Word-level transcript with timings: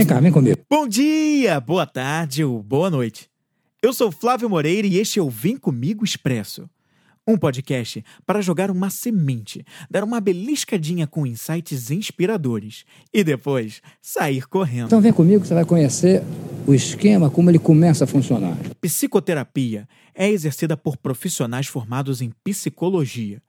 Vem 0.00 0.06
cá, 0.06 0.18
vem 0.18 0.32
comigo. 0.32 0.58
Bom 0.66 0.88
dia, 0.88 1.60
boa 1.60 1.84
tarde 1.84 2.42
ou 2.42 2.62
boa 2.62 2.88
noite. 2.88 3.28
Eu 3.82 3.92
sou 3.92 4.10
Flávio 4.10 4.48
Moreira 4.48 4.86
e 4.86 4.96
este 4.96 5.18
é 5.18 5.22
o 5.22 5.28
Vem 5.28 5.58
Comigo 5.58 6.02
Expresso. 6.02 6.70
Um 7.28 7.36
podcast 7.36 8.02
para 8.24 8.40
jogar 8.40 8.70
uma 8.70 8.88
semente, 8.88 9.62
dar 9.90 10.02
uma 10.02 10.18
beliscadinha 10.18 11.06
com 11.06 11.26
insights 11.26 11.90
inspiradores 11.90 12.86
e 13.12 13.22
depois 13.22 13.82
sair 14.00 14.48
correndo. 14.48 14.86
Então 14.86 15.02
vem 15.02 15.12
comigo 15.12 15.42
que 15.42 15.48
você 15.48 15.52
vai 15.52 15.66
conhecer 15.66 16.22
o 16.66 16.72
esquema, 16.72 17.28
como 17.28 17.50
ele 17.50 17.58
começa 17.58 18.04
a 18.04 18.06
funcionar. 18.06 18.56
Psicoterapia 18.80 19.86
é 20.14 20.30
exercida 20.30 20.78
por 20.78 20.96
profissionais 20.96 21.66
formados 21.66 22.22
em 22.22 22.32
psicologia 22.42 23.42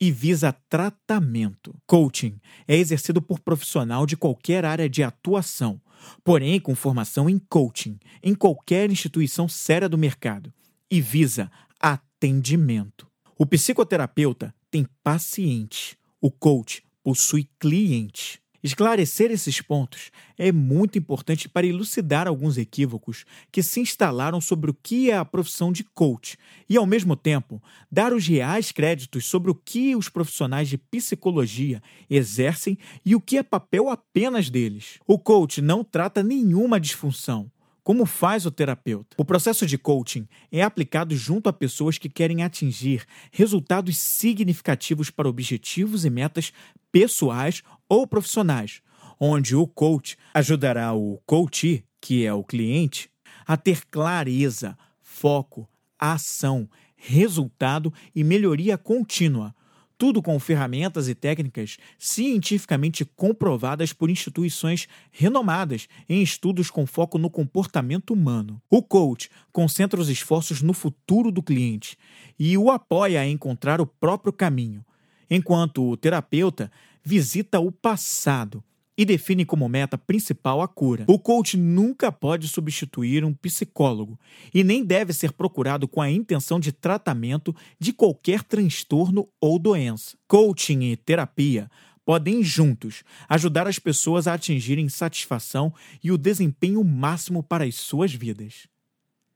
e 0.00 0.10
visa 0.12 0.52
tratamento. 0.68 1.74
Coaching 1.86 2.40
é 2.66 2.76
exercido 2.76 3.20
por 3.20 3.40
profissional 3.40 4.06
de 4.06 4.16
qualquer 4.16 4.64
área 4.64 4.88
de 4.88 5.02
atuação, 5.02 5.80
porém 6.24 6.60
com 6.60 6.74
formação 6.74 7.28
em 7.28 7.38
coaching, 7.38 7.98
em 8.22 8.34
qualquer 8.34 8.90
instituição 8.90 9.48
séria 9.48 9.88
do 9.88 9.98
mercado, 9.98 10.52
e 10.90 11.00
visa 11.00 11.50
atendimento. 11.80 13.06
O 13.36 13.46
psicoterapeuta 13.46 14.54
tem 14.70 14.86
paciente, 15.02 15.96
o 16.20 16.30
coach 16.30 16.82
possui 17.02 17.48
cliente. 17.58 18.40
Esclarecer 18.68 19.30
esses 19.30 19.62
pontos 19.62 20.10
é 20.36 20.52
muito 20.52 20.98
importante 20.98 21.48
para 21.48 21.66
elucidar 21.66 22.28
alguns 22.28 22.58
equívocos 22.58 23.24
que 23.50 23.62
se 23.62 23.80
instalaram 23.80 24.42
sobre 24.42 24.70
o 24.70 24.74
que 24.74 25.10
é 25.10 25.16
a 25.16 25.24
profissão 25.24 25.72
de 25.72 25.82
coach 25.82 26.36
e, 26.68 26.76
ao 26.76 26.84
mesmo 26.84 27.16
tempo, 27.16 27.62
dar 27.90 28.12
os 28.12 28.26
reais 28.26 28.70
créditos 28.70 29.24
sobre 29.24 29.50
o 29.50 29.54
que 29.54 29.96
os 29.96 30.10
profissionais 30.10 30.68
de 30.68 30.76
psicologia 30.76 31.82
exercem 32.10 32.76
e 33.06 33.16
o 33.16 33.22
que 33.22 33.38
é 33.38 33.42
papel 33.42 33.88
apenas 33.88 34.50
deles. 34.50 34.98
O 35.06 35.18
coach 35.18 35.62
não 35.62 35.82
trata 35.82 36.22
nenhuma 36.22 36.78
disfunção. 36.78 37.50
Como 37.82 38.04
faz 38.04 38.44
o 38.44 38.50
terapeuta? 38.50 39.16
O 39.16 39.24
processo 39.24 39.66
de 39.66 39.78
coaching 39.78 40.28
é 40.52 40.60
aplicado 40.60 41.16
junto 41.16 41.48
a 41.48 41.54
pessoas 41.54 41.96
que 41.96 42.10
querem 42.10 42.42
atingir 42.42 43.06
resultados 43.32 43.96
significativos 43.96 45.08
para 45.08 45.26
objetivos 45.26 46.04
e 46.04 46.10
metas 46.10 46.52
pessoais 46.92 47.62
ou 47.88 48.06
profissionais, 48.06 48.80
onde 49.18 49.56
o 49.56 49.66
coach 49.66 50.16
ajudará 50.34 50.92
o 50.92 51.20
coachee, 51.26 51.84
que 52.00 52.24
é 52.24 52.32
o 52.32 52.44
cliente, 52.44 53.10
a 53.46 53.56
ter 53.56 53.84
clareza, 53.86 54.76
foco, 55.00 55.68
ação, 55.98 56.68
resultado 56.96 57.92
e 58.14 58.22
melhoria 58.22 58.76
contínua, 58.76 59.54
tudo 59.96 60.22
com 60.22 60.38
ferramentas 60.38 61.08
e 61.08 61.14
técnicas 61.14 61.76
cientificamente 61.98 63.04
comprovadas 63.04 63.92
por 63.92 64.08
instituições 64.08 64.86
renomadas 65.10 65.88
em 66.08 66.22
estudos 66.22 66.70
com 66.70 66.86
foco 66.86 67.18
no 67.18 67.28
comportamento 67.28 68.12
humano. 68.12 68.62
O 68.70 68.80
coach 68.80 69.28
concentra 69.50 70.00
os 70.00 70.08
esforços 70.08 70.62
no 70.62 70.72
futuro 70.72 71.32
do 71.32 71.42
cliente 71.42 71.98
e 72.38 72.56
o 72.56 72.70
apoia 72.70 73.20
a 73.20 73.26
encontrar 73.26 73.80
o 73.80 73.86
próprio 73.86 74.32
caminho, 74.32 74.84
enquanto 75.28 75.84
o 75.90 75.96
terapeuta 75.96 76.70
visita 77.08 77.58
o 77.58 77.72
passado 77.72 78.62
e 78.94 79.02
define 79.02 79.46
como 79.46 79.66
meta 79.66 79.96
principal 79.96 80.60
a 80.60 80.68
cura. 80.68 81.06
O 81.08 81.18
coach 81.18 81.56
nunca 81.56 82.12
pode 82.12 82.46
substituir 82.48 83.24
um 83.24 83.32
psicólogo 83.32 84.20
e 84.52 84.62
nem 84.62 84.84
deve 84.84 85.14
ser 85.14 85.32
procurado 85.32 85.88
com 85.88 86.02
a 86.02 86.10
intenção 86.10 86.60
de 86.60 86.70
tratamento 86.70 87.56
de 87.80 87.94
qualquer 87.94 88.42
transtorno 88.42 89.26
ou 89.40 89.58
doença. 89.58 90.18
Coaching 90.28 90.82
e 90.82 90.96
terapia 90.98 91.70
podem 92.04 92.44
juntos 92.44 93.02
ajudar 93.26 93.66
as 93.66 93.78
pessoas 93.78 94.26
a 94.26 94.34
atingirem 94.34 94.90
satisfação 94.90 95.72
e 96.04 96.12
o 96.12 96.18
desempenho 96.18 96.84
máximo 96.84 97.42
para 97.42 97.64
as 97.64 97.76
suas 97.76 98.12
vidas. 98.12 98.68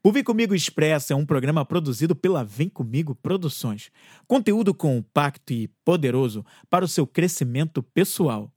O 0.05 0.11
Vem 0.11 0.25
Comigo 0.25 0.53
Expresso 0.53 1.13
é 1.13 1.17
um 1.17 1.25
programa 1.25 1.65
produzido 1.65 2.17
pela 2.17 2.43
Vem 2.43 2.69
Comigo 2.69 3.15
Produções. 3.15 3.89
Conteúdo 4.27 4.75
compacto 4.75 5.53
e 5.53 5.69
poderoso 5.85 6.45
para 6.69 6.85
o 6.85 6.89
seu 6.89 7.07
crescimento 7.07 7.81
pessoal. 7.85 8.53